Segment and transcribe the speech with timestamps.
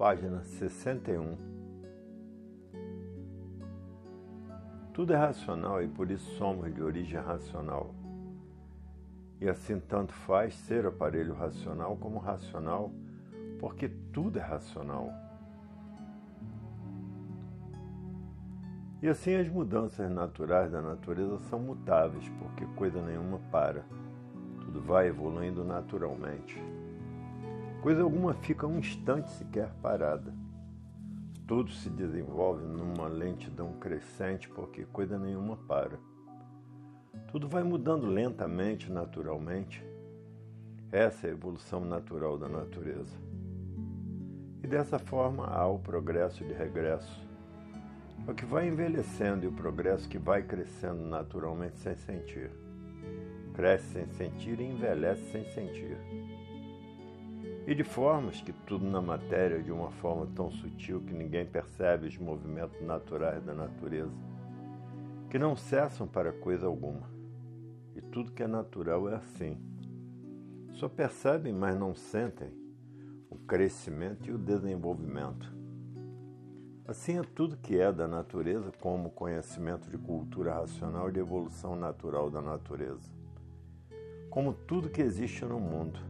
[0.00, 1.36] página 61.
[4.94, 7.94] Tudo é racional e por isso somos de origem racional.
[9.38, 12.90] E assim tanto faz ser aparelho racional como racional,
[13.58, 15.12] porque tudo é racional.
[19.02, 23.84] E assim as mudanças naturais da natureza são mutáveis, porque coisa nenhuma para.
[24.62, 26.58] Tudo vai evoluindo naturalmente.
[27.82, 30.34] Coisa alguma fica um instante sequer parada.
[31.46, 35.98] Tudo se desenvolve numa lentidão crescente, porque coisa nenhuma para.
[37.32, 39.82] Tudo vai mudando lentamente, naturalmente.
[40.92, 43.16] Essa é a evolução natural da natureza.
[44.62, 47.26] E dessa forma há o progresso de regresso
[48.28, 52.50] é o que vai envelhecendo e o progresso que vai crescendo naturalmente sem sentir.
[53.54, 55.96] Cresce sem sentir e envelhece sem sentir.
[57.66, 62.08] E de formas que tudo na matéria de uma forma tão sutil que ninguém percebe
[62.08, 64.16] os movimentos naturais da natureza,
[65.28, 67.08] que não cessam para coisa alguma.
[67.94, 69.58] E tudo que é natural é assim.
[70.72, 72.52] Só percebem, mas não sentem
[73.28, 75.60] o crescimento e o desenvolvimento.
[76.90, 81.76] Assim é tudo que é da natureza, como conhecimento de cultura racional e de evolução
[81.76, 83.08] natural da natureza.
[84.28, 86.00] Como tudo que existe no mundo.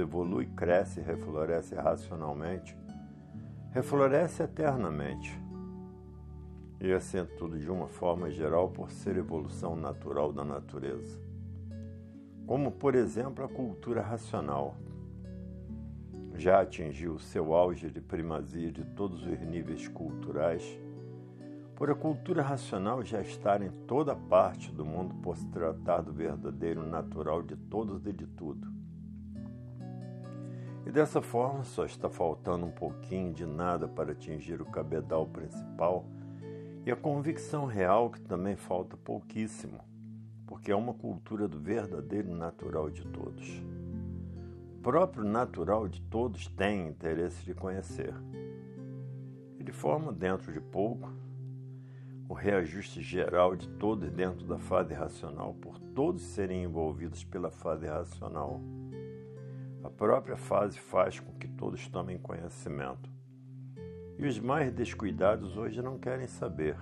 [0.00, 2.76] Evolui, cresce, refloresce racionalmente,
[3.72, 5.38] refloresce eternamente.
[6.80, 11.20] E assim é tudo de uma forma geral por ser evolução natural da natureza.
[12.46, 14.74] Como, por exemplo, a cultura racional,
[16.34, 20.64] já atingiu seu auge de primazia de todos os níveis culturais,
[21.76, 26.12] por a cultura racional já estar em toda parte do mundo por se tratar do
[26.12, 28.79] verdadeiro natural de todos e de tudo.
[30.90, 36.04] E dessa forma só está faltando um pouquinho de nada para atingir o cabedal principal
[36.84, 39.78] e a convicção real que também falta pouquíssimo,
[40.48, 43.62] porque é uma cultura do verdadeiro natural de todos
[44.82, 48.14] próprio natural de todos tem interesse de conhecer.
[49.58, 51.12] E de forma, dentro de pouco,
[52.28, 57.86] o reajuste geral de todos dentro da fase racional, por todos serem envolvidos pela fase
[57.86, 58.60] racional.
[59.82, 63.10] A própria fase faz com que todos tomem conhecimento.
[64.18, 66.76] E os mais descuidados hoje não querem saber.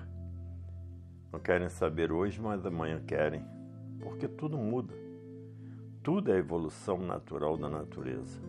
[1.32, 3.44] Não querem saber hoje, mas amanhã querem,
[4.00, 4.92] porque tudo muda.
[6.02, 8.40] Tudo é evolução natural da natureza.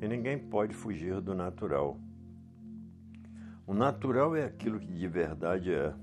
[0.00, 1.96] E ninguém pode fugir do natural.
[3.66, 5.94] O natural é aquilo que de verdade é.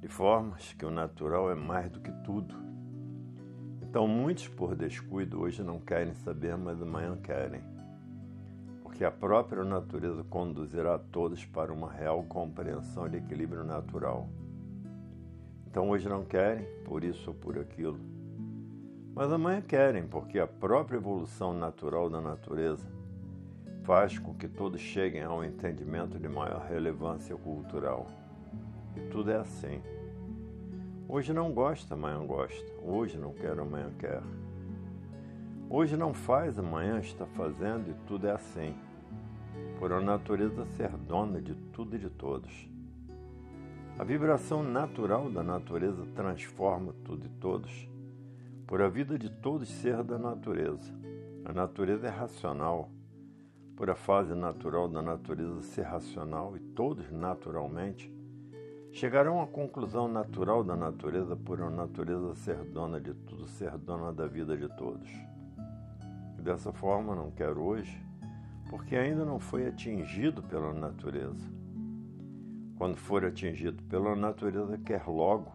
[0.00, 2.65] De formas que o natural é mais do que tudo.
[3.88, 7.62] Então, muitos, por descuido, hoje não querem saber, mas amanhã querem.
[8.82, 14.28] Porque a própria natureza conduzirá todos para uma real compreensão de equilíbrio natural.
[15.66, 18.16] Então, hoje não querem, por isso ou por aquilo
[19.16, 22.86] mas amanhã querem, porque a própria evolução natural da natureza
[23.82, 28.06] faz com que todos cheguem a um entendimento de maior relevância cultural.
[28.94, 29.80] E tudo é assim.
[31.08, 32.64] Hoje não gosta, amanhã gosta.
[32.82, 34.22] Hoje não quer, amanhã quer.
[35.68, 38.74] Hoje não faz, amanhã está fazendo e tudo é assim.
[39.78, 42.68] Por a natureza ser dona de tudo e de todos.
[43.98, 47.88] A vibração natural da natureza transforma tudo e todos
[48.66, 50.92] por a vida de todos ser da natureza.
[51.44, 52.90] A natureza é racional,
[53.76, 58.12] por a fase natural da natureza ser racional e todos naturalmente
[58.96, 64.10] chegarão à conclusão natural da natureza por a natureza ser dona de tudo, ser dona
[64.10, 65.10] da vida de todos.
[66.42, 68.02] Dessa forma não quero hoje,
[68.70, 71.44] porque ainda não foi atingido pela natureza.
[72.78, 75.52] Quando for atingido pela natureza, quer logo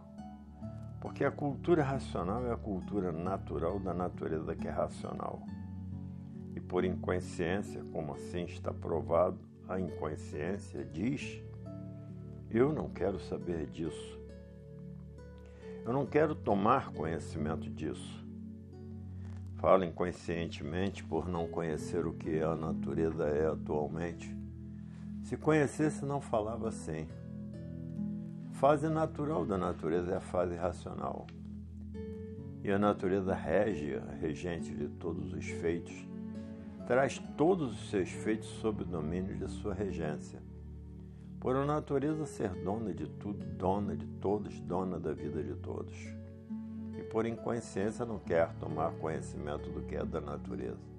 [0.99, 5.41] porque a cultura racional é a cultura natural da natureza que é racional.
[6.55, 11.43] E por inconsciência, como assim está provado, a inconsciência diz:
[12.53, 14.19] Eu não quero saber disso.
[15.85, 18.25] Eu não quero tomar conhecimento disso.
[19.55, 24.35] Fala inconscientemente por não conhecer o que a natureza é atualmente.
[25.23, 27.07] Se conhecesse, não falava assim
[28.61, 31.25] fase natural da natureza é a fase racional.
[32.63, 36.07] E a natureza régia, regente de todos os feitos,
[36.85, 40.43] traz todos os seus feitos sob o domínio de sua regência.
[41.41, 45.97] Por a natureza ser dona de tudo, dona de todos, dona da vida de todos.
[46.95, 50.91] E por inconsciência não quer tomar conhecimento do que é da natureza.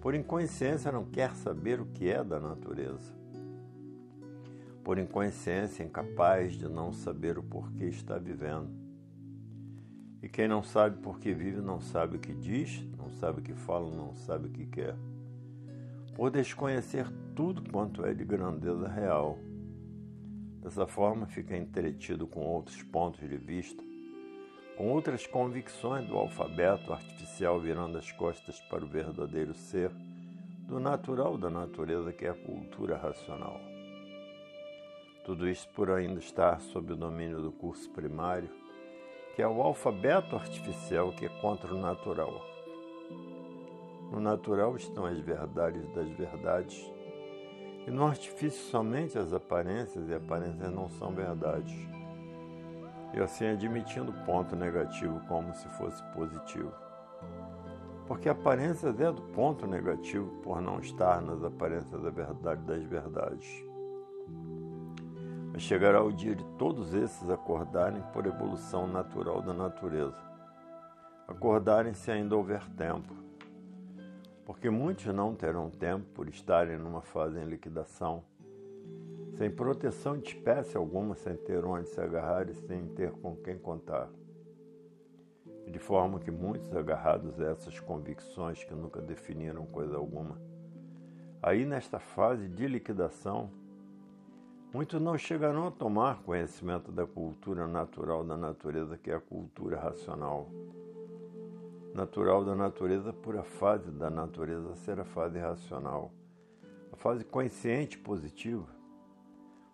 [0.00, 3.12] Por inconsciência, não quer saber o que é da natureza.
[4.82, 8.68] Por inconsciência, incapaz de não saber o porquê está vivendo.
[10.20, 13.42] E quem não sabe por que vive, não sabe o que diz, não sabe o
[13.42, 14.96] que fala, não sabe o que quer.
[16.18, 17.06] Por desconhecer
[17.36, 19.38] tudo quanto é de grandeza real.
[20.60, 23.80] Dessa forma, fica entretido com outros pontos de vista,
[24.76, 29.92] com outras convicções do alfabeto artificial virando as costas para o verdadeiro ser,
[30.66, 33.60] do natural da natureza que é a cultura racional.
[35.24, 38.50] Tudo isso por ainda estar sob o domínio do curso primário,
[39.36, 42.57] que é o alfabeto artificial que é contra o natural.
[44.10, 46.92] No natural estão as verdades das verdades,
[47.86, 51.88] e no artifício somente as aparências, e aparências não são verdades
[53.12, 56.72] e assim admitindo o ponto negativo como se fosse positivo.
[58.06, 63.64] Porque aparências é do ponto negativo por não estar nas aparências da verdade das verdades.
[65.52, 70.16] Mas chegará o dia de todos esses acordarem por evolução natural da natureza.
[71.26, 73.14] Acordarem se ainda houver tempo.
[74.48, 78.24] Porque muitos não terão tempo por estarem numa fase em liquidação
[79.36, 83.58] sem proteção de espécie alguma, sem ter onde se agarrar e sem ter com quem
[83.58, 84.08] contar.
[85.66, 90.40] De forma que muitos agarrados a essas convicções que nunca definiram coisa alguma,
[91.42, 93.50] aí nesta fase de liquidação,
[94.72, 99.78] muitos não chegarão a tomar conhecimento da cultura natural da natureza, que é a cultura
[99.78, 100.48] racional.
[101.98, 106.12] Natural da natureza por a fase da natureza ser a fase racional,
[106.92, 108.68] a fase consciente positiva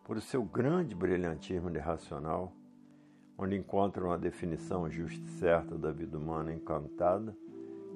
[0.03, 2.51] por seu grande brilhantismo de racional,
[3.37, 7.37] onde encontra uma definição justa e certa da vida humana encantada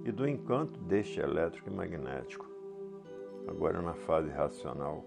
[0.04, 2.46] e do encanto deste elétrico e magnético.
[3.46, 5.02] Agora, na fase racional,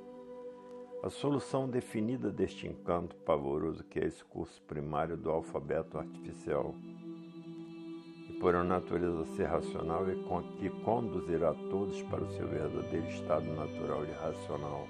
[1.04, 6.74] a solução definida deste encanto pavoroso que é esse curso primário do alfabeto artificial.
[8.42, 10.16] Por natureza ser racional e
[10.58, 14.86] que conduzirá todos para o seu verdadeiro estado natural e racional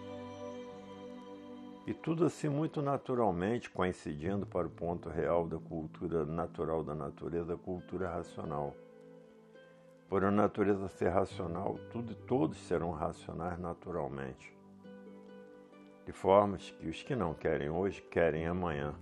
[1.86, 7.58] e tudo assim muito naturalmente coincidindo para o ponto real da cultura natural da natureza,
[7.58, 8.76] cultura racional.
[10.08, 14.56] Por a natureza ser racional, tudo e todos serão racionais naturalmente.
[16.06, 18.94] De formas que os que não querem hoje querem amanhã.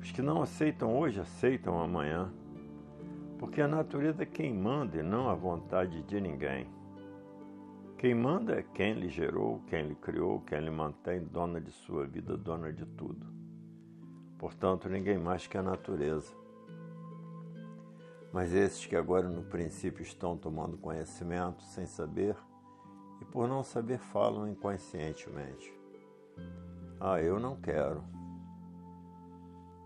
[0.00, 2.32] Os que não aceitam hoje aceitam amanhã.
[3.38, 6.66] Porque a natureza é quem manda e não a vontade de ninguém.
[7.96, 12.06] Quem manda é quem lhe gerou, quem lhe criou, quem lhe mantém dona de sua
[12.06, 13.26] vida, dona de tudo.
[14.38, 16.32] Portanto, ninguém mais que a natureza.
[18.32, 22.36] Mas esses que agora no princípio estão tomando conhecimento sem saber
[23.20, 25.72] e por não saber falam inconscientemente.
[27.00, 28.02] Ah, eu não quero.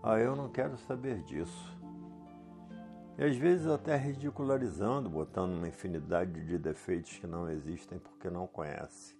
[0.03, 1.82] Ah, eu não quero saber disso
[3.17, 8.47] e às vezes até ridicularizando, botando uma infinidade de defeitos que não existem porque não
[8.47, 9.15] conhece.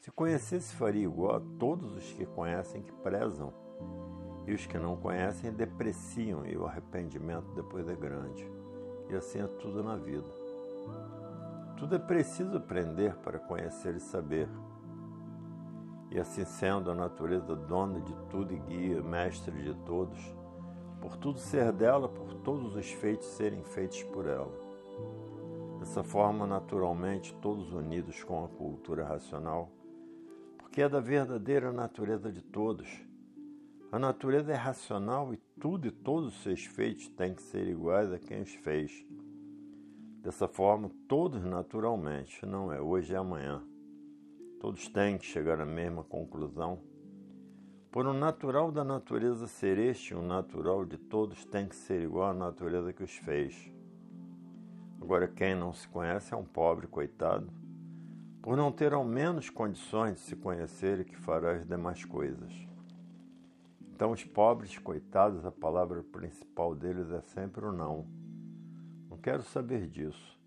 [0.00, 3.52] Se conhecesse, faria igual a todos os que conhecem que prezam,
[4.46, 8.48] e os que não conhecem depreciam, e o arrependimento depois é grande.
[9.10, 10.28] E assim é tudo na vida.
[11.76, 14.48] Tudo é preciso aprender para conhecer e saber.
[16.10, 20.35] E assim sendo, a natureza dona de tudo e guia, mestre de todos,
[21.00, 24.52] por tudo ser dela, por todos os feitos serem feitos por ela.
[25.78, 29.70] Dessa forma, naturalmente, todos unidos com a cultura racional,
[30.58, 32.88] porque é da verdadeira natureza de todos.
[33.92, 38.12] A natureza é racional e tudo e todos os seus feitos têm que ser iguais
[38.12, 39.06] a quem os fez.
[40.22, 43.62] Dessa forma, todos naturalmente, não é hoje é amanhã.
[44.60, 46.80] Todos têm que chegar à mesma conclusão
[47.96, 52.28] por um natural da natureza ser este, um natural de todos tem que ser igual
[52.28, 53.72] à natureza que os fez.
[55.00, 57.50] Agora, quem não se conhece é um pobre coitado,
[58.42, 62.52] por não ter ao menos condições de se conhecer e que fará as demais coisas.
[63.94, 68.06] Então, os pobres coitados, a palavra principal deles é sempre o não.
[69.08, 70.38] Não quero saber disso.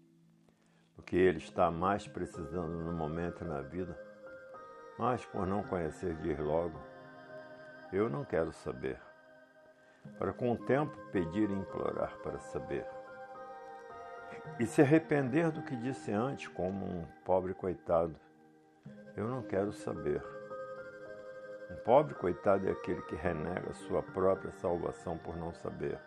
[0.96, 4.00] O que ele está mais precisando no momento e na vida,
[5.00, 6.80] mas por não conhecer, diz logo:
[7.92, 9.00] eu não quero saber.
[10.18, 12.86] Para com o tempo pedir e implorar para saber.
[14.60, 18.16] E se arrepender do que disse antes, como um pobre coitado.
[19.16, 20.24] Eu não quero saber.
[21.72, 26.00] Um pobre coitado é aquele que renega sua própria salvação por não saber.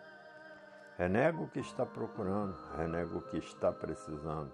[0.97, 4.51] Renega o que está procurando, renega o que está precisando.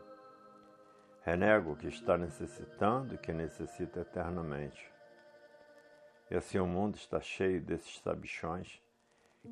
[1.21, 4.98] Renega o que está necessitando e que necessita eternamente.
[6.29, 8.81] E assim o mundo está cheio desses sabichões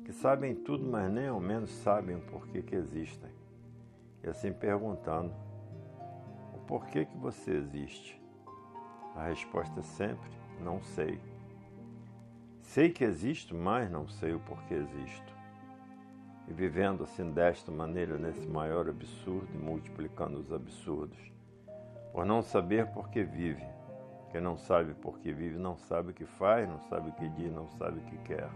[0.04, 3.30] que sabem tudo, mas nem ao menos sabem o porquê que existem.
[4.22, 5.34] E assim perguntando:
[6.54, 8.20] o porquê que você existe?
[9.16, 10.30] A resposta é sempre:
[10.60, 11.20] não sei.
[12.60, 15.36] Sei que existo, mas não sei o porquê existo.
[16.46, 21.18] E vivendo assim desta maneira, nesse maior absurdo e multiplicando os absurdos,
[22.12, 23.66] por não saber por que vive.
[24.30, 27.28] Quem não sabe por que vive não sabe o que faz, não sabe o que
[27.30, 28.48] diz, não sabe o que quer.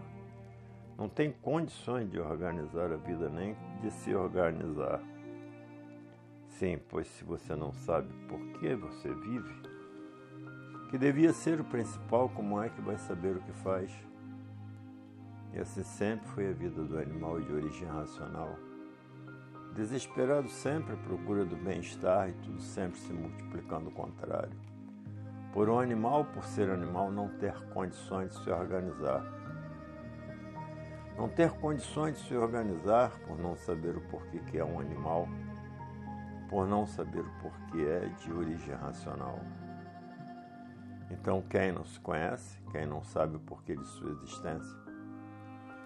[0.97, 5.01] Não tem condições de organizar a vida nem de se organizar.
[6.47, 9.61] Sim, pois se você não sabe por que você vive,
[10.91, 13.91] que devia ser o principal, como é que vai saber o que faz?
[15.51, 18.55] E assim sempre foi a vida do animal de origem racional.
[19.73, 24.72] Desesperado sempre à procura do bem-estar e tudo sempre se multiplicando o contrário.
[25.53, 29.23] Por um animal, por ser animal, não ter condições de se organizar.
[31.15, 35.27] Não ter condições de se organizar por não saber o porquê que é um animal,
[36.49, 39.39] por não saber o porquê é de origem racional.
[41.11, 44.75] Então, quem não se conhece, quem não sabe o porquê de sua existência,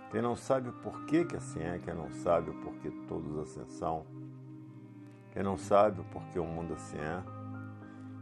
[0.09, 3.65] quem não sabe o porquê que assim é, quem não sabe o porquê todos assim
[3.67, 4.05] são,
[5.33, 7.36] quem não sabe o porquê o mundo assim é,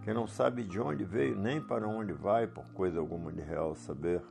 [0.06, 3.76] quem não sabe de onde veio nem para onde vai, por coisa alguma de real
[3.76, 4.22] saber,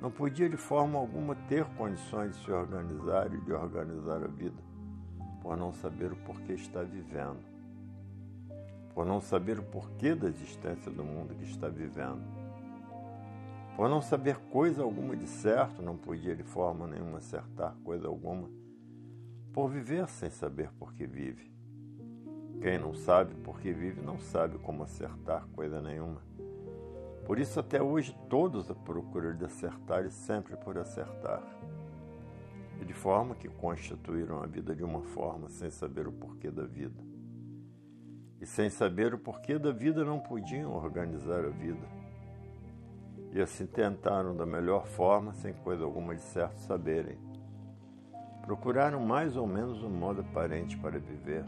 [0.00, 4.60] não podia de forma alguma ter condições de se organizar e de organizar a vida,
[5.40, 7.38] por não saber o porquê está vivendo,
[8.92, 12.42] por não saber o porquê da existência do mundo que está vivendo
[13.76, 18.48] por não saber coisa alguma de certo, não podia de forma nenhuma acertar coisa alguma.
[19.52, 21.53] Por viver sem saber por que vive.
[22.60, 26.20] Quem não sabe por que vive não sabe como acertar coisa nenhuma.
[27.26, 31.42] Por isso, até hoje, todos a procura de acertar e sempre por acertar.
[32.80, 36.64] E de forma que constituíram a vida de uma forma sem saber o porquê da
[36.64, 37.02] vida.
[38.40, 42.04] E sem saber o porquê da vida, não podiam organizar a vida
[43.34, 47.18] e assim tentaram da melhor forma, sem coisa alguma de certo saberem.
[48.42, 51.44] Procuraram mais ou menos um modo aparente para viver,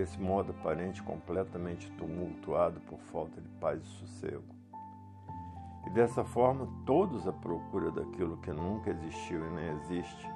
[0.00, 4.44] esse modo aparente completamente tumultuado por falta de paz e sossego.
[5.86, 10.28] E dessa forma, todos à procura daquilo que nunca existiu e nem existe,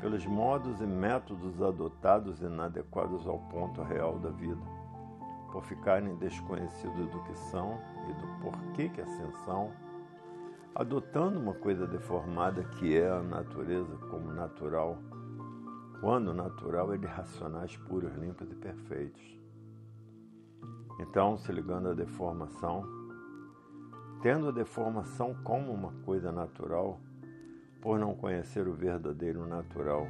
[0.00, 4.80] pelos modos e métodos adotados inadequados ao ponto real da vida
[5.50, 7.78] por ficarem desconhecidos do que são
[8.08, 9.70] e do porquê que assim são,
[10.74, 14.98] adotando uma coisa deformada que é a natureza como natural,
[16.00, 19.38] quando natural é de racionais puros, limpos e perfeitos.
[20.98, 22.84] Então, se ligando à deformação,
[24.22, 26.98] tendo a deformação como uma coisa natural,
[27.82, 30.06] por não conhecer o verdadeiro natural,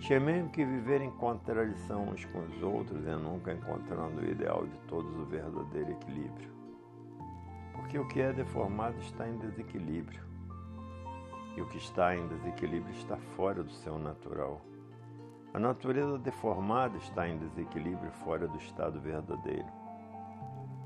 [0.00, 4.66] tinha mesmo que viver em contradição uns com os outros e nunca encontrando o ideal
[4.66, 6.50] de todos o verdadeiro equilíbrio.
[7.74, 10.24] Porque o que é deformado está em desequilíbrio.
[11.56, 14.60] E o que está em desequilíbrio está fora do seu natural.
[15.56, 19.64] A natureza deformada está em desequilíbrio fora do estado verdadeiro.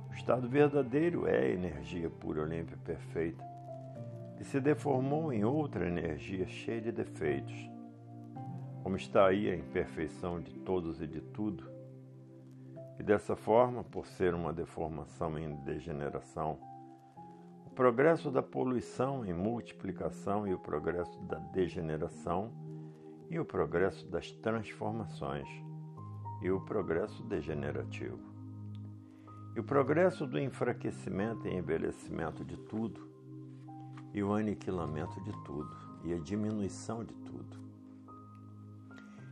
[0.08, 3.44] O estado verdadeiro é a energia pura, limpa e perfeita,
[4.36, 7.68] que se deformou em outra energia cheia de defeitos
[8.84, 11.68] como está aí a imperfeição de todos e de tudo.
[12.96, 16.60] E dessa forma, por ser uma deformação em degeneração,
[17.66, 22.69] o progresso da poluição em multiplicação e o progresso da degeneração
[23.30, 25.48] e o progresso das transformações
[26.42, 28.18] e o progresso degenerativo.
[29.54, 33.08] E o progresso do enfraquecimento e envelhecimento de tudo
[34.12, 35.70] e o aniquilamento de tudo
[36.04, 37.56] e a diminuição de tudo.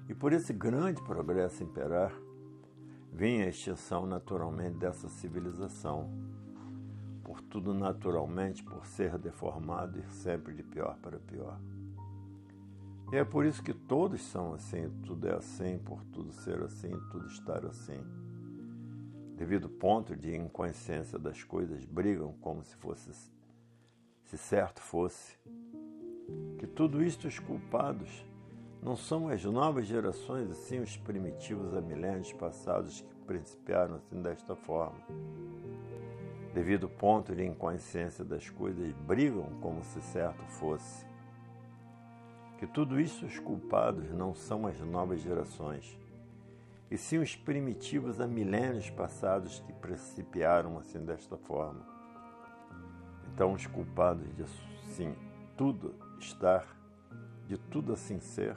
[0.09, 2.13] E por esse grande progresso imperar,
[3.13, 6.11] vinha a extinção naturalmente dessa civilização,
[7.25, 11.59] por tudo naturalmente por ser deformado e sempre de pior para pior.
[13.11, 16.91] E é por isso que todos são assim, tudo é assim, por tudo ser assim,
[17.11, 17.99] tudo estar assim.
[19.35, 23.11] Devido ao ponto de inconsciência das coisas, brigam como se fosse,
[24.25, 25.39] se certo fosse,
[26.59, 28.27] que tudo isto os culpados
[28.83, 34.55] não são as novas gerações, assim, os primitivos há milênios passados que principiaram assim desta
[34.55, 35.01] forma.
[36.53, 41.08] Devido ao ponto de inconsciência das coisas, brigam como se certo fosse.
[42.59, 45.97] Que tudo isso os culpados não são as novas gerações,
[46.91, 51.87] e sim os primitivos há milênios passados que principiaram assim desta forma.
[53.33, 55.15] Então, os culpados de assim
[55.57, 56.67] tudo estar,
[57.47, 58.57] de tudo assim ser,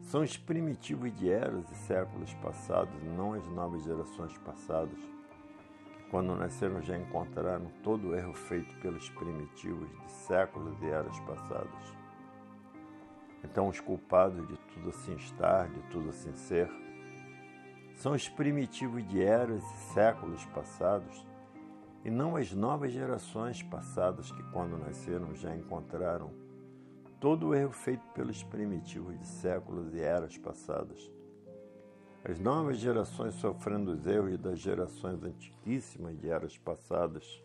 [0.00, 4.98] são os primitivos de eras e séculos passados, não as novas gerações passadas,
[5.92, 11.20] que quando nasceram já encontraram todo o erro feito pelos primitivos de séculos e eras
[11.20, 11.99] passadas.
[13.42, 16.70] Então, os culpados de tudo assim estar, de tudo assim ser,
[17.94, 21.26] são os primitivos de eras e séculos passados,
[22.04, 26.30] e não as novas gerações passadas que, quando nasceram, já encontraram
[27.18, 31.10] todo o erro feito pelos primitivos de séculos e eras passadas.
[32.24, 37.42] As novas gerações sofrendo os erros das gerações antiquíssimas de eras passadas.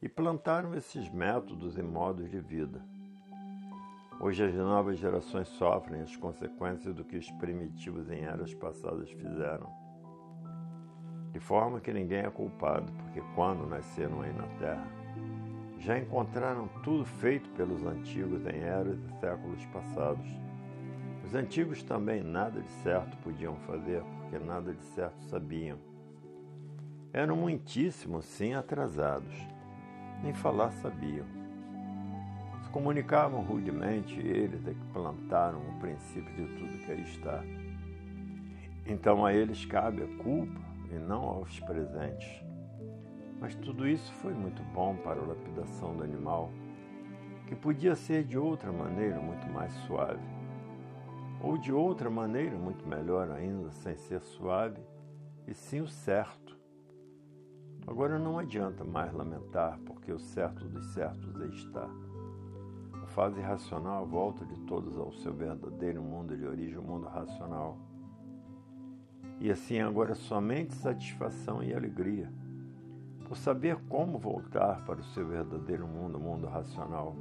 [0.00, 2.82] E plantaram esses métodos e modos de vida
[4.20, 9.70] Hoje as novas gerações sofrem as consequências do que os primitivos em eras passadas fizeram.
[11.30, 14.88] De forma que ninguém é culpado, porque quando nasceram aí na Terra,
[15.78, 20.26] já encontraram tudo feito pelos antigos em eras e séculos passados.
[21.24, 25.78] Os antigos também nada de certo podiam fazer, porque nada de certo sabiam.
[27.12, 29.46] Eram muitíssimo, sim, atrasados.
[30.24, 31.37] Nem falar sabiam
[32.68, 37.42] comunicavam rudemente, eles é que plantaram o princípio de tudo que aí está.
[38.86, 40.60] Então a eles cabe a culpa
[40.90, 42.42] e não aos presentes.
[43.40, 46.50] Mas tudo isso foi muito bom para a lapidação do animal,
[47.46, 50.26] que podia ser de outra maneira muito mais suave,
[51.40, 54.80] ou de outra maneira muito melhor ainda, sem ser suave,
[55.46, 56.58] e sim o certo.
[57.86, 61.88] Agora não adianta mais lamentar, porque o certo dos certos aí está
[63.18, 67.76] fase racional volta de todos ao seu verdadeiro mundo de origem, o mundo racional.
[69.40, 72.32] E assim agora somente satisfação e alegria
[73.26, 77.16] por saber como voltar para o seu verdadeiro mundo, o mundo racional,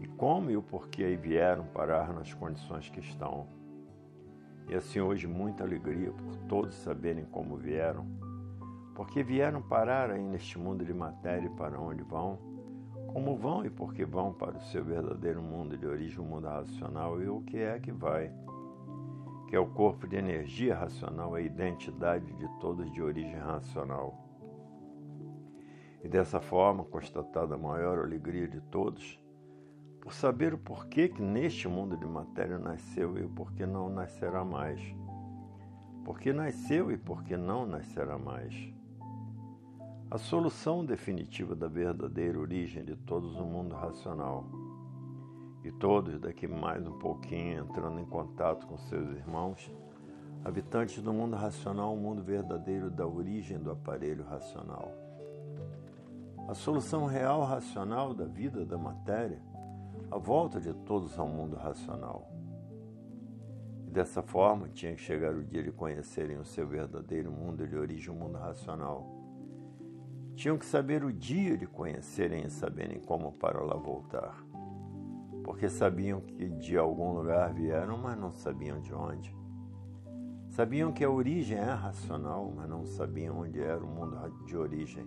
[0.00, 3.48] e como e o porquê aí vieram parar nas condições que estão.
[4.68, 8.06] E assim hoje muita alegria por todos saberem como vieram,
[8.94, 12.38] porque vieram parar aí neste mundo de matéria para onde vão
[13.08, 16.46] como vão e por que vão para o seu verdadeiro mundo de origem, o mundo
[16.46, 18.30] racional, e o que é que vai,
[19.48, 24.14] que é o corpo de energia racional, a identidade de todos de origem racional.
[26.04, 29.18] E dessa forma, constatada a maior alegria de todos,
[30.00, 34.44] por saber o porquê que neste mundo de matéria nasceu e o porquê não nascerá
[34.44, 34.80] mais.
[36.04, 38.77] Porque nasceu e porque não nascerá mais
[40.10, 44.46] a solução definitiva da verdadeira origem de todos no mundo racional.
[45.62, 49.70] E todos, daqui mais um pouquinho, entrando em contato com seus irmãos,
[50.42, 54.90] habitantes do mundo racional, o mundo verdadeiro da origem do aparelho racional.
[56.48, 59.42] A solução real racional da vida da matéria,
[60.10, 62.32] a volta de todos ao mundo racional.
[63.86, 67.76] E dessa forma tinha que chegar o dia de conhecerem o seu verdadeiro mundo de
[67.76, 69.17] origem, o mundo racional
[70.38, 74.40] tinham que saber o dia de conhecerem e saberem como para lá voltar.
[75.42, 79.36] Porque sabiam que de algum lugar vieram, mas não sabiam de onde.
[80.50, 85.04] Sabiam que a origem é racional, mas não sabiam onde era o mundo de origem.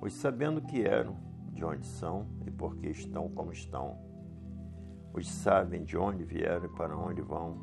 [0.00, 1.18] Os sabendo que eram,
[1.52, 3.98] de onde são e por que estão como estão.
[5.12, 7.58] Os sabem de onde vieram e para onde vão.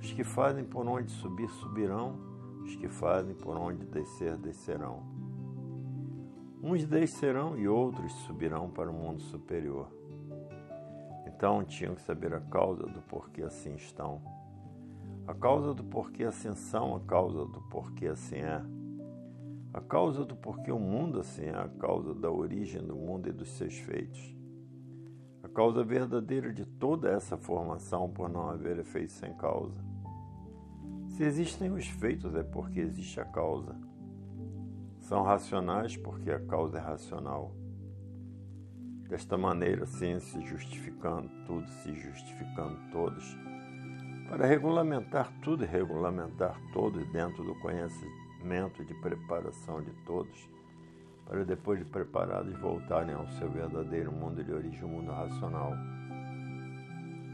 [0.00, 2.18] Os que fazem por onde subir, subirão.
[2.62, 5.15] Os que fazem por onde descer, descerão.
[6.62, 9.88] Uns descerão e outros subirão para o mundo superior.
[11.26, 14.22] Então tinham que saber a causa do porquê assim estão.
[15.26, 18.62] A causa do porquê assim são, a causa do porquê assim é.
[19.74, 23.32] A causa do porquê o mundo assim é, a causa da origem do mundo e
[23.32, 24.34] dos seus feitos.
[25.42, 29.84] A causa verdadeira de toda essa formação por não haver efeito sem causa.
[31.08, 33.76] Se existem os feitos é porque existe a causa.
[35.08, 37.54] São racionais porque a causa é racional.
[39.08, 43.24] Desta maneira, sim, se justificando tudo, se justificando todos,
[44.28, 50.50] para regulamentar tudo e regulamentar todos dentro do conhecimento de preparação de todos,
[51.24, 55.72] para depois de preparados voltarem ao seu verdadeiro mundo de origem, o mundo racional.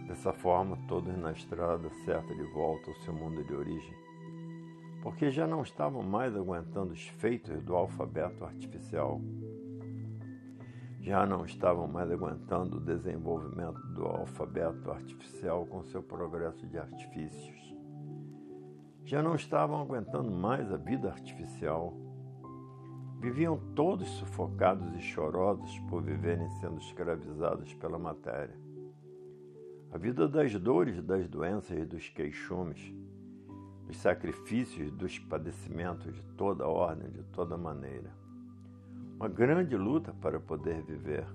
[0.06, 3.94] Dessa forma, todos na estrada certa de volta ao seu mundo de origem,
[5.02, 9.20] porque já não estavam mais aguentando os feitos do alfabeto artificial.
[11.00, 17.76] já não estavam mais aguentando o desenvolvimento do alfabeto artificial com seu progresso de artifícios.
[19.04, 21.92] Já não estavam aguentando mais a vida artificial.
[23.18, 28.56] Viviam todos sufocados e chorosos por viverem sendo escravizados pela matéria.
[29.90, 32.94] A vida das dores, das doenças e dos queixumes,
[33.92, 38.10] dos sacrifícios, dos padecimentos de toda ordem, de toda maneira.
[39.16, 41.26] Uma grande luta para poder viver.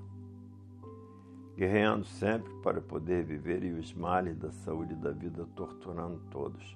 [1.56, 6.76] Guerreando sempre para poder viver e os males da saúde e da vida torturando todos.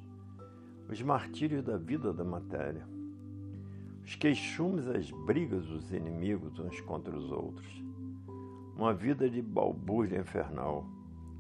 [0.88, 2.88] Os martírios da vida da matéria.
[4.04, 7.84] Os queixumes, as brigas, os inimigos uns contra os outros.
[8.78, 10.86] Uma vida de balbúrdia infernal.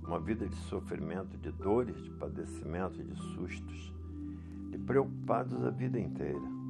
[0.03, 4.00] Uma vida de sofrimento, de dores, de padecimento, de sustos
[4.71, 6.61] e preocupados a vida inteira.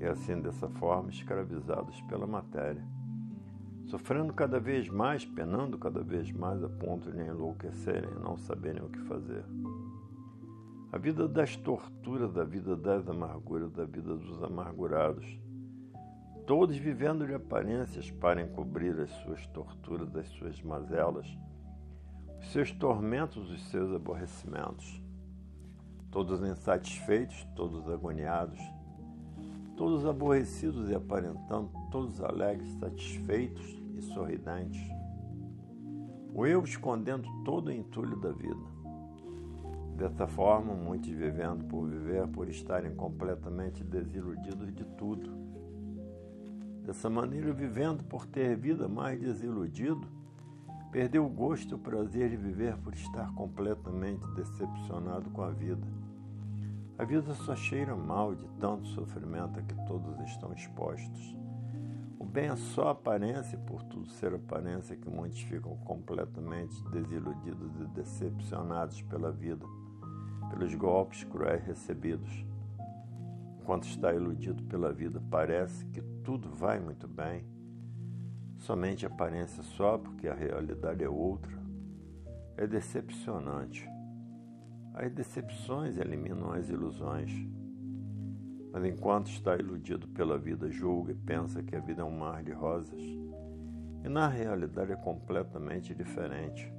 [0.00, 2.84] E assim, dessa forma, escravizados pela matéria,
[3.86, 8.82] sofrendo cada vez mais, penando cada vez mais a ponto de enlouquecerem e não saberem
[8.82, 9.44] o que fazer.
[10.92, 15.38] A vida das torturas, da vida das amarguras, da vida dos amargurados,
[16.46, 21.26] todos vivendo de aparências para encobrir as suas torturas, as suas mazelas,
[22.38, 25.03] os seus tormentos, os seus aborrecimentos
[26.14, 28.60] todos insatisfeitos, todos agoniados,
[29.76, 34.80] todos aborrecidos e aparentando, todos alegres, satisfeitos e sorridentes.
[36.32, 38.74] O eu escondendo todo o entulho da vida.
[39.96, 45.32] Dessa forma, muitos vivendo por viver, por estarem completamente desiludidos de tudo.
[46.84, 50.06] Dessa maneira, vivendo por ter vida mais desiludido,
[50.94, 55.84] perdeu o gosto e o prazer de viver por estar completamente decepcionado com a vida
[56.96, 61.36] a vida só cheira mal de tanto sofrimento a que todos estão expostos.
[62.20, 67.86] O bem é só aparência, por tudo ser aparência que muitos ficam completamente desiludidos e
[67.88, 69.66] decepcionados pela vida,
[70.50, 72.46] pelos golpes cruéis recebidos.
[73.60, 77.44] Enquanto está iludido pela vida, parece que tudo vai muito bem.
[78.64, 81.52] Somente aparência só, porque a realidade é outra.
[82.56, 83.86] É decepcionante.
[84.94, 87.30] As decepções eliminam as ilusões.
[88.72, 92.42] Mas enquanto está iludido pela vida, julga e pensa que a vida é um mar
[92.42, 92.98] de rosas.
[92.98, 96.72] E na realidade é completamente diferente.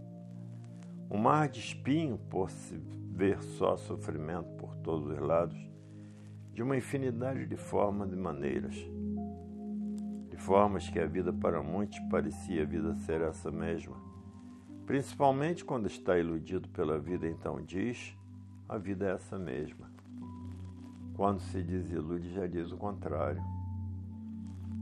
[1.11, 2.77] Um mar de espinho por se
[3.11, 5.69] ver só sofrimento por todos os lados,
[6.51, 8.75] de uma infinidade de formas e maneiras.
[10.45, 14.15] Formas que a vida para muitos parecia a vida ser essa mesma
[14.85, 18.15] Principalmente quando está iludido pela vida, então diz:
[18.69, 19.89] a vida é essa mesma.
[21.15, 23.41] Quando se desilude, já diz o contrário.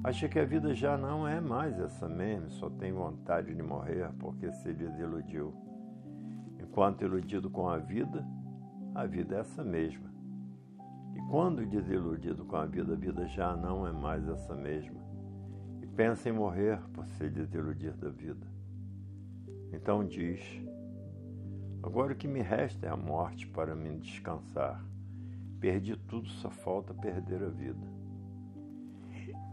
[0.03, 4.11] Acha que a vida já não é mais essa mesma, só tem vontade de morrer
[4.19, 5.53] porque se desiludiu.
[6.59, 8.27] Enquanto iludido com a vida,
[8.93, 10.11] a vida é essa mesma.
[11.15, 15.12] E quando desiludido com a vida, a vida já não é mais essa mesma.
[15.95, 18.47] Pensa em morrer por se desiludir da vida.
[19.71, 20.39] Então diz:
[21.83, 24.83] Agora o que me resta é a morte para me descansar.
[25.59, 27.87] Perdi tudo, só falta perder a vida.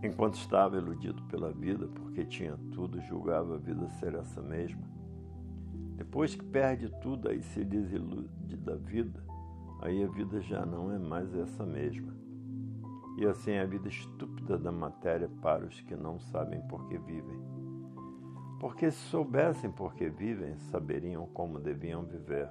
[0.03, 4.89] Enquanto estava iludido pela vida, porque tinha tudo, julgava a vida ser essa mesma.
[5.97, 9.23] Depois que perde tudo, aí se desilude da vida,
[9.83, 12.20] aí a vida já não é mais essa mesma.
[13.21, 17.39] E assim a vida estúpida da matéria para os que não sabem por que vivem.
[18.59, 22.49] Porque se soubessem por que vivem, saberiam como deviam viver,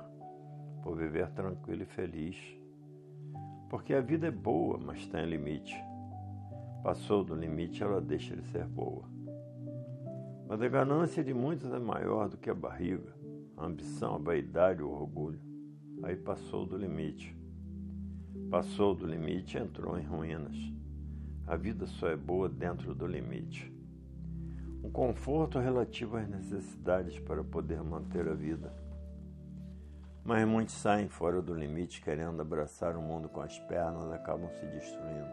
[0.83, 2.37] por viver tranquilo e feliz.
[3.67, 5.75] Porque a vida é boa, mas tem limite.
[6.83, 9.05] Passou do limite, ela deixa de ser boa.
[10.47, 13.11] Mas a ganância de muitos é maior do que a barriga,
[13.57, 15.41] a ambição, a vaidade, o orgulho.
[16.03, 17.38] Aí passou do limite.
[18.49, 20.57] Passou do limite e entrou em ruínas.
[21.45, 23.79] A vida só é boa dentro do limite
[24.83, 28.73] um conforto relativo às necessidades para poder manter a vida.
[30.23, 34.65] Mas muitos saem fora do limite querendo abraçar o mundo com as pernas, acabam se
[34.65, 35.29] destruindo.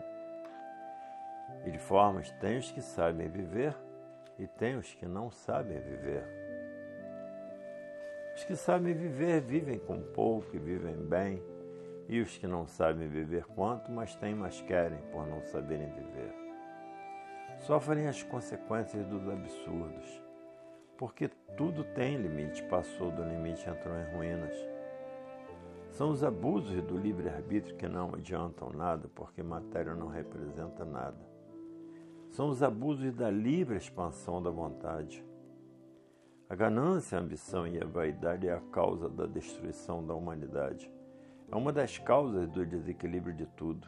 [1.64, 3.76] E de formas, tem os que sabem viver
[4.38, 6.24] e tem os que não sabem viver.
[8.34, 11.42] Os que sabem viver vivem com pouco e vivem bem,
[12.08, 16.46] e os que não sabem viver quanto, mas têm, mas querem, por não saberem viver
[17.60, 20.22] sofrem as consequências dos absurdos,
[20.96, 24.56] porque tudo tem limite, passou do limite, entrou em ruínas.
[25.90, 31.18] São os abusos do livre-arbítrio que não adiantam nada, porque matéria não representa nada.
[32.30, 35.24] são os abusos da livre expansão da vontade.
[36.48, 40.90] A ganância, a ambição e a vaidade é a causa da destruição da humanidade.
[41.50, 43.86] É uma das causas do desequilíbrio de tudo.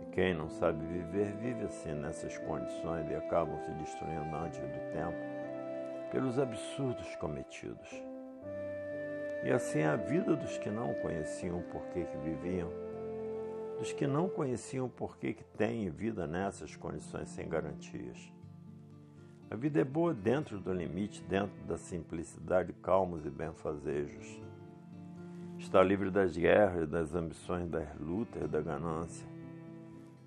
[0.00, 4.92] E quem não sabe viver, vive assim nessas condições e acabam se destruindo antes do
[4.92, 5.18] tempo
[6.10, 7.90] pelos absurdos cometidos.
[9.44, 12.70] E assim a vida dos que não conheciam o porquê que viviam,
[13.78, 18.32] dos que não conheciam o porquê que têm vida nessas condições sem garantias.
[19.50, 24.49] A vida é boa dentro do limite, dentro da simplicidade, calmos e benfazejos.
[25.60, 29.28] Está livre das guerras, das ambições, das lutas, da ganância,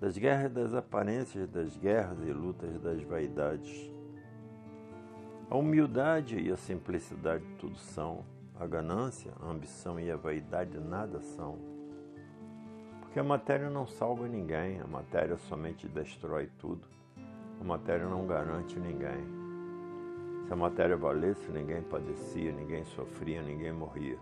[0.00, 3.92] das guerras, das aparências, das guerras e lutas, das vaidades.
[5.50, 8.24] A humildade e a simplicidade tudo são,
[8.58, 11.58] a ganância, a ambição e a vaidade nada são.
[13.00, 16.86] Porque a matéria não salva ninguém, a matéria somente destrói tudo.
[17.60, 19.26] A matéria não garante ninguém.
[20.46, 24.18] Se a matéria valesse, ninguém padecia, ninguém sofria, ninguém morria.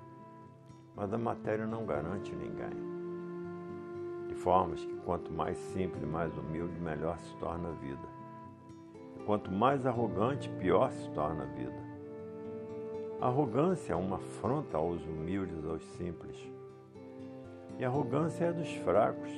[0.94, 2.92] Mas a matéria não garante ninguém.
[4.28, 8.08] De formas que quanto mais simples, mais humilde, melhor se torna a vida.
[9.16, 11.82] E quanto mais arrogante, pior se torna a vida.
[13.20, 16.36] A arrogância é uma afronta aos humildes, aos simples.
[17.78, 19.30] E a arrogância é dos fracos,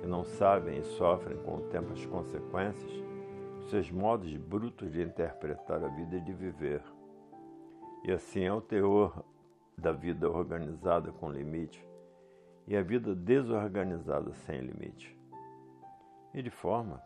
[0.00, 3.10] que não sabem e sofrem com o tempo as consequências
[3.70, 6.82] seus modos brutos de interpretar a vida e de viver.
[8.02, 9.24] E assim é o teor
[9.80, 11.84] da vida organizada com limite
[12.66, 15.18] e a vida desorganizada sem limite.
[16.32, 17.02] E de forma,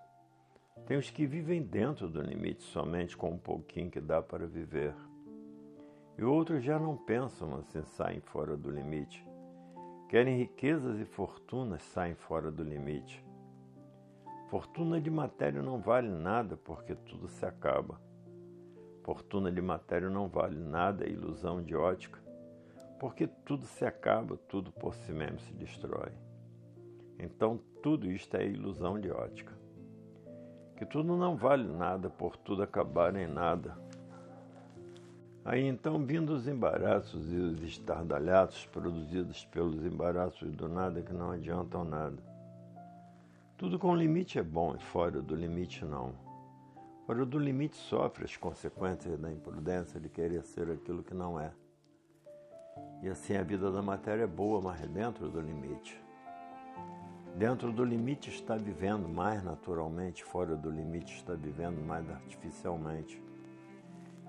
[0.86, 4.94] tem os que vivem dentro do limite somente com um pouquinho que dá para viver.
[6.18, 9.24] E outros já não pensam assim, saem fora do limite.
[10.08, 13.24] Querem riquezas e fortunas, saem fora do limite.
[14.50, 17.98] Fortuna de matéria não vale nada porque tudo se acaba.
[19.02, 22.23] Fortuna de matéria não vale nada, é ilusão de ótica,
[23.04, 26.10] porque tudo se acaba, tudo por si mesmo se destrói.
[27.18, 29.52] Então tudo isto é ilusão de ótica.
[30.74, 33.76] Que tudo não vale nada por tudo acabar em nada.
[35.44, 41.32] Aí então, vindo os embaraços e os estardalhaços produzidos pelos embaraços do nada que não
[41.32, 42.22] adiantam nada
[43.58, 46.14] tudo com limite é bom e fora do limite não.
[47.06, 51.52] Fora do limite sofre as consequências da imprudência de querer ser aquilo que não é.
[53.02, 56.02] E assim a vida da matéria é boa, mas dentro do limite.
[57.36, 63.20] Dentro do limite está vivendo mais naturalmente, fora do limite está vivendo mais artificialmente.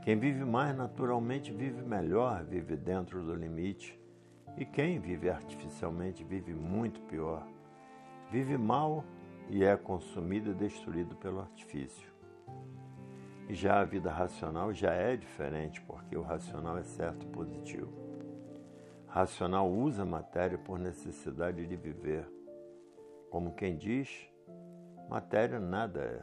[0.04, 3.99] Quem vive mais naturalmente vive melhor, vive dentro do limite.
[4.58, 7.45] E quem vive artificialmente vive muito pior.
[8.32, 9.04] Vive mal
[9.49, 12.08] e é consumido e destruído pelo artifício.
[13.47, 18.05] E já a vida racional já é diferente, porque o racional é certo e positivo.
[19.15, 22.30] Racional usa a matéria por necessidade de viver.
[23.30, 24.30] Como quem diz,
[25.10, 26.21] matéria nada é.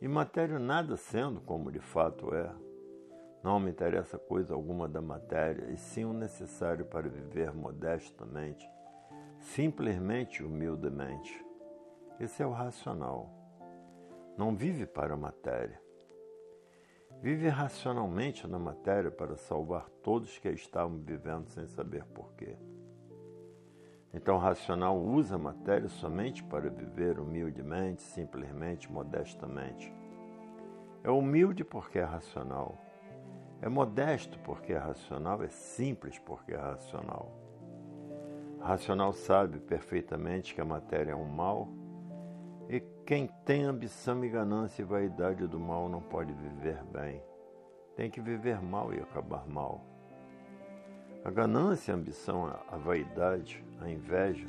[0.00, 2.52] E matéria nada sendo como de fato é.
[3.44, 8.68] Não me interessa coisa alguma da matéria, e sim o necessário para viver modestamente,
[9.38, 11.46] simplesmente humildemente.
[12.18, 13.30] Esse é o racional.
[14.36, 15.80] Não vive para a matéria.
[17.20, 22.56] Vive racionalmente na matéria para salvar todos que estavam vivendo sem saber porquê.
[24.14, 29.92] Então, o racional usa a matéria somente para viver humildemente, simplesmente, modestamente.
[31.02, 32.78] É humilde porque é racional.
[33.60, 35.42] É modesto porque é racional.
[35.42, 37.32] É simples porque é racional.
[38.58, 41.68] O racional sabe perfeitamente que a matéria é um mal
[43.08, 47.22] quem tem ambição e ganância e vaidade do mal não pode viver bem.
[47.96, 49.80] Tem que viver mal e acabar mal.
[51.24, 54.46] A ganância, a ambição, a vaidade, a inveja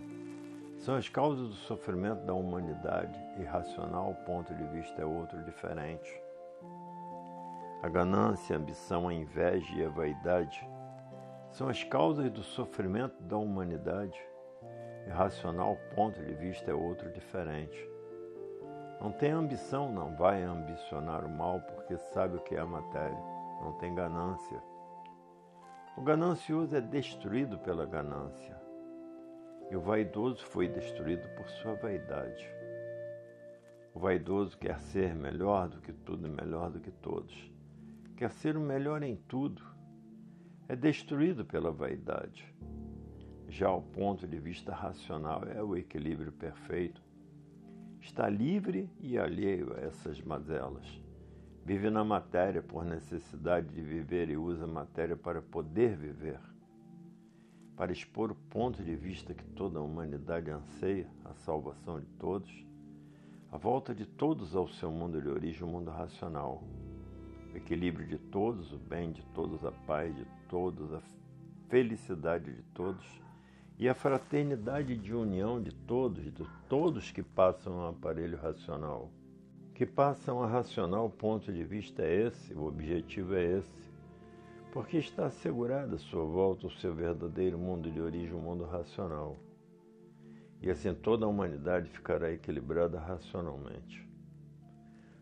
[0.76, 6.22] são as causas do sofrimento da humanidade e racional ponto de vista é outro diferente.
[7.82, 10.68] A ganância, a ambição, a inveja e a vaidade
[11.50, 14.20] são as causas do sofrimento da humanidade
[15.08, 17.99] e racional ponto de vista é outro diferente.
[19.00, 23.18] Não tem ambição, não vai ambicionar o mal porque sabe o que é a matéria.
[23.62, 24.62] Não tem ganância.
[25.96, 28.60] O ganancioso é destruído pela ganância.
[29.72, 32.46] E o vaidoso foi destruído por sua vaidade.
[33.94, 37.54] O vaidoso quer ser melhor do que tudo e melhor do que todos.
[38.18, 39.62] Quer ser o melhor em tudo.
[40.68, 42.54] É destruído pela vaidade.
[43.48, 47.09] Já o ponto de vista racional é o equilíbrio perfeito
[48.02, 51.02] está livre e alheio a essas mazelas.
[51.66, 56.40] Vive na matéria por necessidade de viver e usa a matéria para poder viver.
[57.76, 62.66] Para expor o ponto de vista que toda a humanidade anseia, a salvação de todos,
[63.52, 66.64] a volta de todos ao seu mundo de origem, o mundo racional,
[67.54, 71.02] o equilíbrio de todos, o bem de todos, a paz de todos, a
[71.68, 73.22] felicidade de todos
[73.80, 79.10] e a fraternidade de união de todos, de todos que passam ao aparelho racional.
[79.74, 83.90] Que passam a racional, o ponto de vista é esse, o objetivo é esse,
[84.74, 89.38] porque está assegurada a sua volta o seu verdadeiro mundo de origem, o mundo racional.
[90.62, 94.06] E assim toda a humanidade ficará equilibrada racionalmente.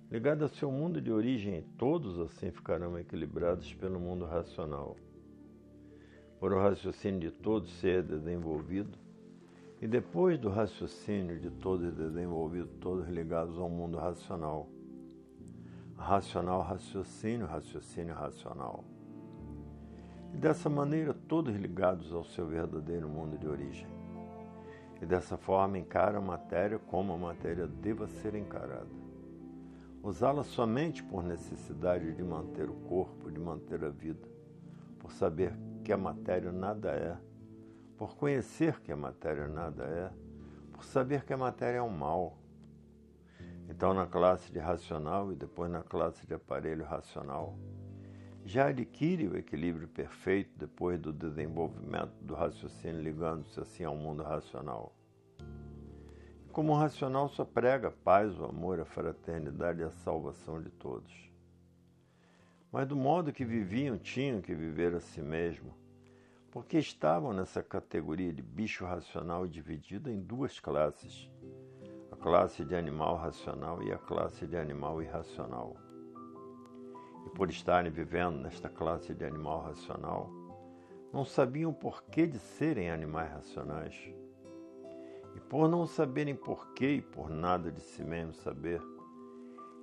[0.10, 4.98] Ligada ao seu mundo de origem, todos assim ficarão equilibrados pelo mundo racional
[6.39, 8.97] por o raciocínio de todos ser desenvolvido,
[9.82, 14.67] e depois do raciocínio de todos desenvolvido, todos ligados ao mundo racional.
[15.95, 18.84] Racional, raciocínio, raciocínio, racional.
[20.34, 23.88] E dessa maneira, todos ligados ao seu verdadeiro mundo de origem.
[25.02, 28.88] E dessa forma, encara a matéria como a matéria deva ser encarada.
[30.02, 34.28] Usá-la somente por necessidade de manter o corpo, de manter a vida,
[35.00, 37.18] por saber que a matéria nada é,
[37.98, 40.12] por conhecer que a matéria nada é,
[40.72, 42.38] por saber que a matéria é um mal.
[43.70, 47.58] Então, na classe de racional e depois na classe de aparelho racional,
[48.46, 54.96] já adquire o equilíbrio perfeito depois do desenvolvimento do raciocínio ligando-se assim ao mundo racional.
[56.52, 60.70] Como o racional só prega a paz, o amor, a fraternidade e a salvação de
[60.70, 61.27] todos
[62.78, 65.74] mas do modo que viviam tinham que viver a si mesmo,
[66.52, 71.28] porque estavam nessa categoria de bicho racional dividida em duas classes,
[72.12, 75.76] a classe de animal racional e a classe de animal irracional.
[77.26, 80.30] E por estarem vivendo nesta classe de animal racional,
[81.12, 84.13] não sabiam porquê de serem animais racionais.
[85.36, 88.80] E por não saberem porquê e por nada de si mesmo saber,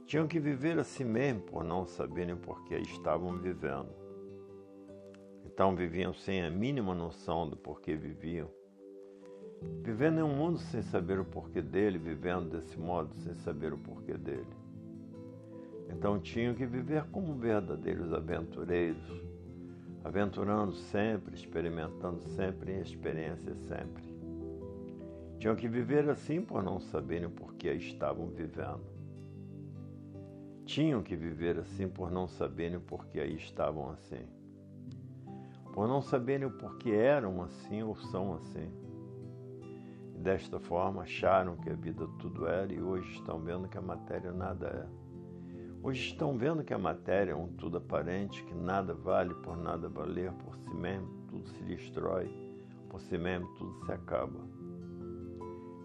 [0.06, 3.88] tinham que viver a si mesmo por não saberem por que estavam vivendo.
[5.46, 8.50] Então viviam sem a mínima noção do porquê viviam.
[9.82, 13.78] Vivendo em um mundo sem saber o porquê dele, vivendo desse modo sem saber o
[13.78, 14.52] porquê dele.
[15.88, 19.22] Então tinham que viver como verdadeiros aventureiros,
[20.02, 24.04] aventurando sempre, experimentando sempre em experiência sempre.
[25.38, 28.93] Tinham que viver assim por não saberem o porquê estavam vivendo
[30.64, 34.26] tinham que viver assim por não saberem o porquê aí estavam assim.
[35.72, 38.70] Por não saberem o porquê eram assim ou são assim.
[40.14, 43.82] E desta forma acharam que a vida tudo era e hoje estão vendo que a
[43.82, 45.04] matéria nada é.
[45.82, 49.86] Hoje estão vendo que a matéria é um tudo aparente, que nada vale por nada
[49.86, 52.30] valer, por si mesmo tudo se destrói,
[52.88, 54.40] por si mesmo tudo se acaba.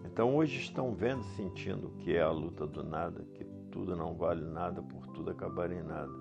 [0.06, 4.44] Então hoje estão vendo, sentindo que é a luta do nada, que tudo não vale
[4.44, 6.12] nada, por tudo acabar em nada.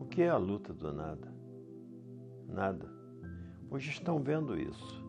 [0.00, 1.32] O que é a luta do nada?
[2.48, 2.88] Nada.
[3.70, 5.02] Hoje estão vendo isso.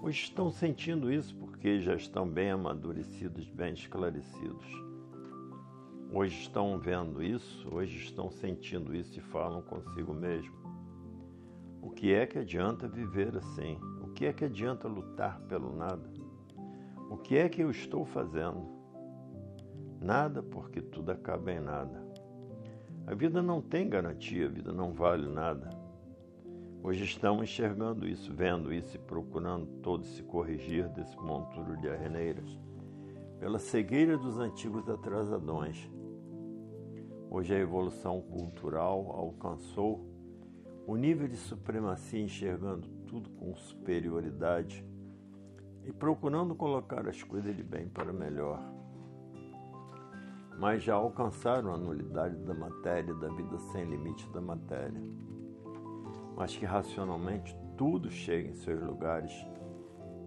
[0.00, 4.66] Hoje estão sentindo isso porque já estão bem amadurecidos, bem esclarecidos.
[6.12, 10.54] Hoje estão vendo isso, hoje estão sentindo isso e falam consigo mesmo.
[11.80, 13.78] O que é que adianta viver assim?
[14.02, 16.12] O que é que adianta lutar pelo nada?
[17.10, 18.81] O que é que eu estou fazendo?
[20.02, 22.04] Nada, porque tudo acaba em nada.
[23.06, 25.70] A vida não tem garantia, a vida não vale nada.
[26.82, 32.58] Hoje estamos enxergando isso, vendo isso e procurando todos se corrigir desse monturo de arreneiras,
[33.38, 35.88] pela cegueira dos antigos atrasadões.
[37.30, 40.04] Hoje a evolução cultural alcançou
[40.84, 44.84] o nível de supremacia, enxergando tudo com superioridade
[45.84, 48.81] e procurando colocar as coisas de bem para melhor
[50.62, 55.02] mas já alcançaram a nulidade da matéria, da vida sem limite da matéria.
[56.36, 59.32] Mas que racionalmente tudo chega em seus lugares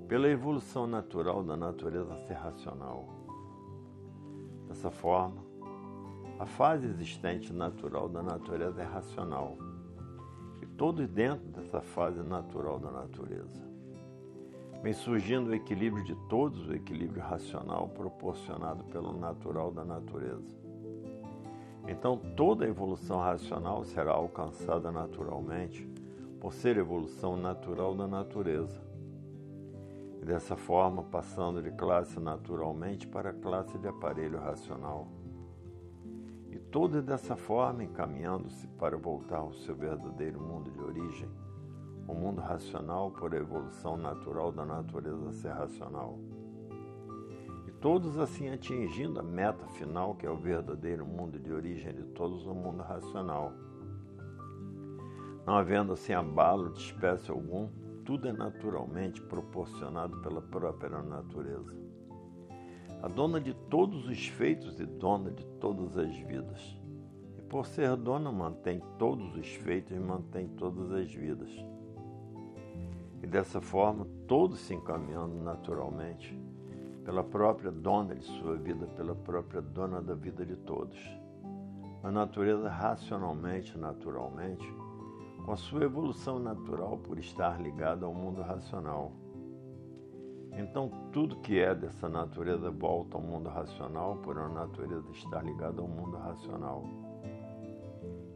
[0.10, 3.08] pela evolução natural da natureza ser racional.
[4.68, 5.42] Dessa forma,
[6.38, 9.58] a fase existente natural da natureza é racional
[10.62, 13.75] e todos dentro dessa fase natural da natureza.
[14.82, 20.56] Vem surgindo o equilíbrio de todos, o equilíbrio racional proporcionado pelo natural da natureza.
[21.88, 25.88] Então, toda evolução racional será alcançada naturalmente
[26.40, 28.84] por ser evolução natural da natureza.
[30.24, 35.08] dessa forma passando de classe naturalmente para classe de aparelho racional.
[36.50, 41.30] E todos dessa forma encaminhando-se para voltar ao seu verdadeiro mundo de origem,
[42.08, 46.20] o mundo racional por evolução natural da natureza ser racional.
[47.68, 52.03] E todos assim atingindo a meta final, que é o verdadeiro mundo de origem de
[52.03, 53.51] todos, o mundo racional.
[55.45, 57.70] Não havendo assim abalo de espécie algum,
[58.03, 61.76] tudo é naturalmente proporcionado pela própria natureza.
[63.01, 66.80] A dona de todos os feitos e dona de todas as vidas.
[67.38, 71.51] E por ser dona, mantém todos os feitos e mantém todas as vidas.
[73.22, 76.39] E dessa forma, todos se encaminhando naturalmente
[77.03, 80.97] pela própria dona de sua vida, pela própria dona da vida de todos.
[82.03, 84.66] A natureza racionalmente, naturalmente,
[85.45, 89.11] com a sua evolução natural por estar ligada ao mundo racional.
[90.57, 95.82] Então, tudo que é dessa natureza volta ao mundo racional por a natureza estar ligada
[95.82, 96.84] ao mundo racional.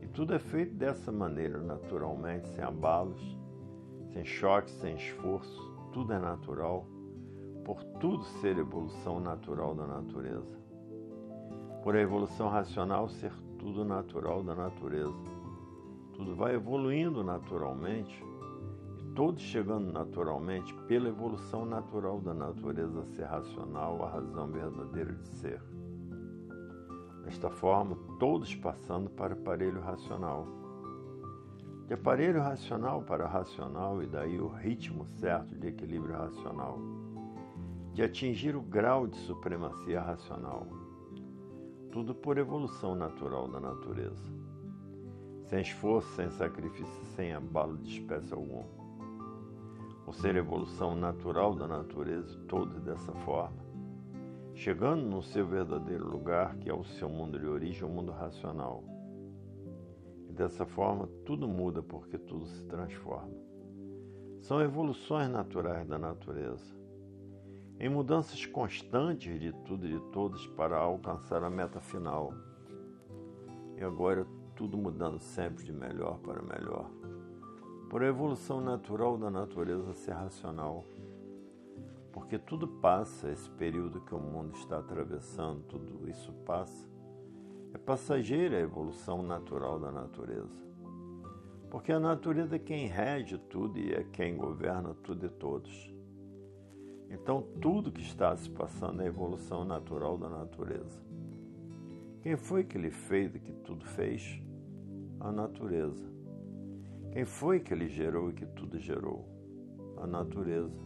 [0.01, 3.38] E tudo é feito dessa maneira, naturalmente, sem abalos,
[4.13, 6.85] sem choques, sem esforço, tudo é natural,
[7.63, 10.57] por tudo ser evolução natural da natureza.
[11.83, 15.39] Por a evolução racional ser tudo natural da natureza.
[16.13, 18.23] Tudo vai evoluindo naturalmente
[18.99, 25.27] e todos chegando naturalmente pela evolução natural da natureza ser racional, a razão verdadeira de
[25.27, 25.61] ser.
[27.23, 30.58] Desta forma, todos passando para o aparelho racional
[31.89, 36.77] de aparelho racional para racional e daí o ritmo certo de equilíbrio racional,
[37.95, 40.67] de atingir o grau de supremacia racional.
[41.91, 44.31] Tudo por evolução natural da natureza,
[45.45, 48.67] sem esforço, sem sacrifício, sem abalo de espécie alguma.
[50.05, 53.65] Ou ser evolução natural da natureza, todos dessa forma,
[54.53, 58.98] chegando no seu verdadeiro lugar, que é o seu mundo de origem, o mundo racional
[60.29, 63.33] Dessa forma, tudo muda porque tudo se transforma.
[64.41, 66.77] São evoluções naturais da natureza,
[67.79, 72.33] em mudanças constantes de tudo e de todos para alcançar a meta final.
[73.75, 74.25] E agora,
[74.55, 76.89] tudo mudando sempre de melhor para melhor.
[77.89, 80.85] Por a evolução natural da natureza ser racional.
[82.13, 86.88] Porque tudo passa, esse período que o mundo está atravessando, tudo isso passa
[87.73, 90.67] é passageira a evolução natural da natureza.
[91.69, 95.93] Porque a natureza é quem rege tudo e é quem governa tudo e todos.
[97.09, 100.99] Então, tudo que está se passando é a evolução natural da natureza.
[102.21, 104.41] Quem foi que ele fez e que tudo fez?
[105.19, 106.07] A natureza.
[107.11, 109.27] Quem foi que ele gerou e que tudo gerou?
[109.97, 110.79] A natureza.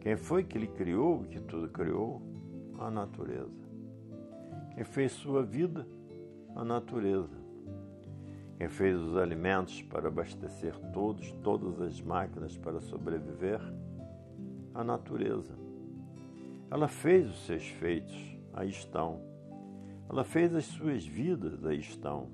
[0.00, 2.22] Quem foi que ele criou e que tudo criou?
[2.78, 3.59] A natureza.
[4.80, 5.86] Quem fez sua vida?
[6.56, 7.36] A natureza.
[8.56, 13.60] Quem fez os alimentos para abastecer todos, todas as máquinas para sobreviver?
[14.72, 15.52] A natureza.
[16.70, 18.16] Ela fez os seus feitos,
[18.54, 19.20] aí estão.
[20.08, 22.28] Ela fez as suas vidas, aí estão.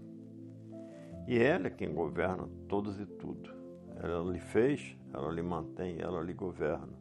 [1.27, 3.51] E ela é quem governa todos e tudo.
[3.97, 6.97] Ela lhe fez, ela lhe mantém, ela lhe governa.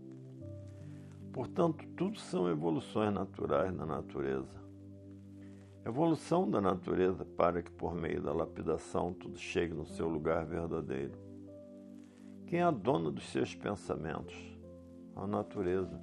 [1.31, 4.64] Portanto, tudo são evoluções naturais da natureza.
[5.85, 11.13] Evolução da natureza para que, por meio da lapidação, tudo chegue no seu lugar verdadeiro.
[12.47, 14.35] Quem é a dona dos seus pensamentos?
[15.15, 16.01] A natureza.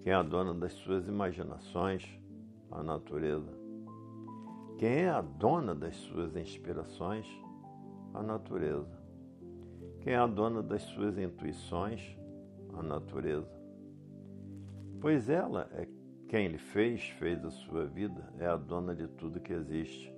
[0.00, 2.08] Quem é a dona das suas imaginações?
[2.70, 3.50] A natureza.
[4.78, 7.26] Quem é a dona das suas inspirações?
[8.14, 8.96] A natureza.
[10.02, 12.16] Quem é a dona das suas intuições?
[12.74, 13.60] A natureza.
[15.00, 15.97] Pois ela é
[16.28, 20.14] quem lhe fez, fez a sua vida, é a dona de tudo que existe.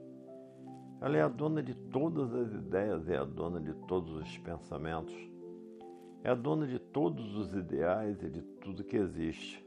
[1.00, 5.14] Ela é a dona de todas as ideias, é a dona de todos os pensamentos,
[6.24, 9.64] é a dona de todos os ideais e de tudo que existe.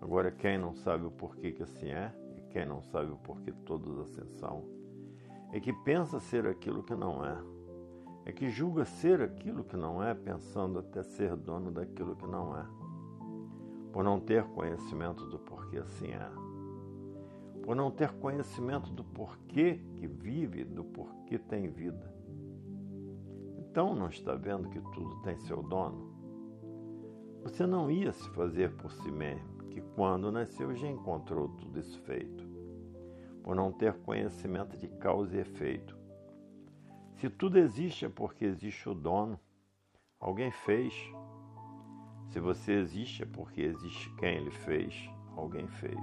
[0.00, 3.52] Agora, quem não sabe o porquê que assim é, e quem não sabe o porquê
[3.66, 4.64] todos assim são,
[5.52, 7.36] é que pensa ser aquilo que não é,
[8.26, 12.56] é que julga ser aquilo que não é, pensando até ser dono daquilo que não
[12.56, 12.83] é
[13.94, 16.28] por não ter conhecimento do porquê assim é,
[17.62, 22.12] por não ter conhecimento do porquê que vive, do porquê tem vida.
[23.56, 26.12] Então não está vendo que tudo tem seu dono?
[27.44, 32.00] Você não ia se fazer por si mesmo, que quando nasceu já encontrou tudo isso
[32.00, 32.44] feito,
[33.44, 35.96] por não ter conhecimento de causa e efeito.
[37.12, 39.38] Se tudo existe é porque existe o dono,
[40.18, 40.92] alguém fez,
[42.28, 46.00] Se você existe é porque existe quem lhe fez, alguém fez.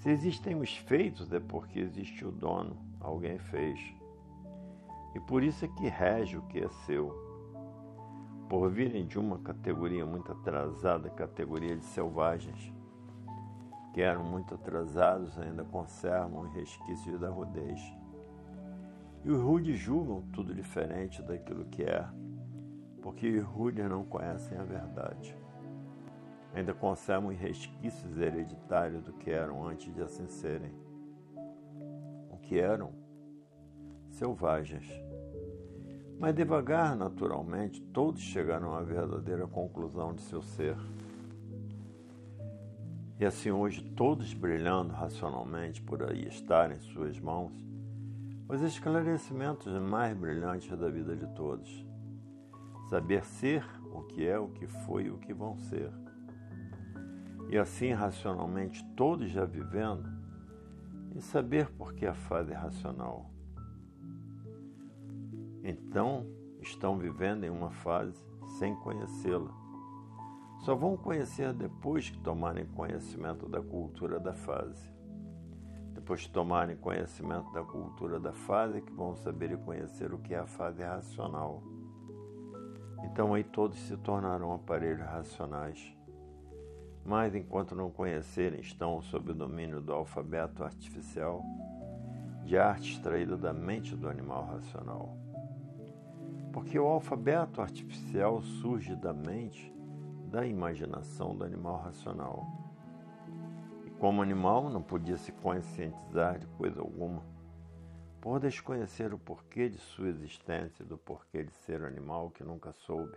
[0.00, 3.80] Se existem os feitos é porque existe o dono, alguém fez.
[5.14, 7.12] E por isso é que rege o que é seu.
[8.48, 12.72] Por virem de uma categoria muito atrasada, categoria de selvagens,
[13.92, 17.80] que eram muito atrasados, ainda conservam resquícios da rudez.
[19.24, 22.06] E os rudes julgam tudo diferente daquilo que é,
[23.06, 25.38] porque os rudes não conhecem a verdade.
[26.52, 30.72] Ainda conservam os resquícios hereditários do que eram antes de assim serem.
[32.28, 32.90] O que eram?
[34.10, 34.90] Selvagens.
[36.18, 40.76] Mas devagar, naturalmente, todos chegaram à verdadeira conclusão de seu ser.
[43.20, 47.52] E assim hoje, todos brilhando racionalmente por aí estar em suas mãos,
[48.48, 51.86] os esclarecimentos mais brilhantes da vida de todos.
[52.88, 55.92] Saber ser o que é, o que foi e o que vão ser.
[57.48, 60.08] E assim, racionalmente, todos já vivendo,
[61.14, 63.30] e saber por que a fase é racional.
[65.62, 66.26] Então,
[66.60, 68.24] estão vivendo em uma fase
[68.58, 69.66] sem conhecê-la
[70.66, 74.90] só vão conhecer depois que tomarem conhecimento da cultura da fase.
[75.92, 80.18] Depois de tomarem conhecimento da cultura da fase, é que vão saber e conhecer o
[80.18, 81.62] que é a fase racional.
[83.04, 85.96] Então aí todos se tornarão aparelhos racionais.
[87.04, 91.42] Mas enquanto não conhecerem, estão sob o domínio do alfabeto artificial,
[92.44, 95.16] de arte extraída da mente do animal racional.
[96.52, 99.72] Porque o alfabeto artificial surge da mente
[100.30, 102.44] da imaginação do animal racional.
[103.84, 107.22] E como animal não podia se conscientizar de coisa alguma,
[108.26, 113.16] por desconhecer o porquê de sua existência do porquê de ser animal que nunca soube.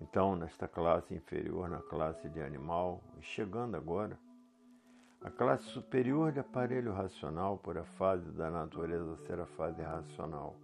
[0.00, 4.18] Então, nesta classe inferior, na classe de animal, e chegando agora,
[5.20, 10.56] a classe superior de aparelho racional, por a fase da natureza ser a fase racional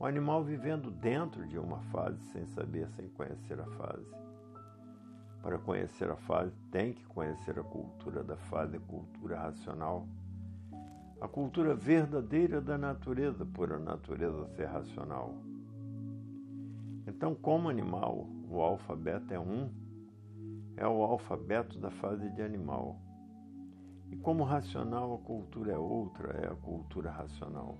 [0.00, 4.10] o animal vivendo dentro de uma fase sem saber, sem conhecer a fase.
[5.42, 10.08] Para conhecer a fase, tem que conhecer a cultura da fase, a cultura racional.
[11.20, 15.34] A cultura verdadeira da natureza, por a natureza ser racional.
[17.06, 19.68] Então, como animal, o alfabeto é um,
[20.76, 22.96] é o alfabeto da fase de animal.
[24.10, 27.76] E como racional, a cultura é outra, é a cultura racional.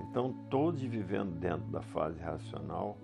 [0.00, 2.96] Então, todos vivendo dentro da fase racional,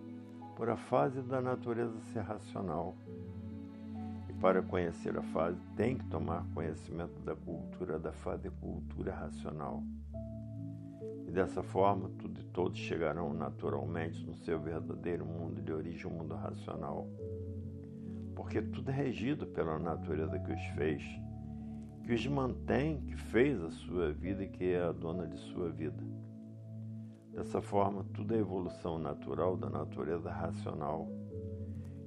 [0.56, 2.94] por a fase da natureza ser racional.
[4.44, 9.82] Para conhecer a fase, tem que tomar conhecimento da cultura da fase cultura racional.
[11.26, 16.34] E dessa forma, tudo e todos chegarão naturalmente no seu verdadeiro mundo de origem, mundo
[16.34, 17.08] racional.
[18.36, 21.02] Porque tudo é regido pela natureza que os fez,
[22.02, 25.70] que os mantém, que fez a sua vida e que é a dona de sua
[25.70, 26.04] vida.
[27.32, 31.08] Dessa forma, tudo é evolução natural da natureza racional.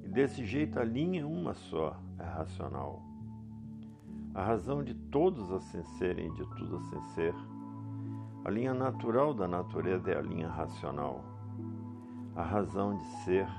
[0.07, 3.03] E desse jeito, a linha é uma só, é racional.
[4.33, 7.35] A razão de todos assim serem e de tudo assim ser,
[8.45, 11.25] a linha natural da natureza é a linha racional.
[12.33, 13.49] A razão de ser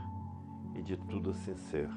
[0.74, 1.90] e de tudo assim ser.